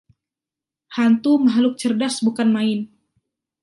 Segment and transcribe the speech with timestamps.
[0.97, 2.79] Hantu makhluk cerdas bukan main.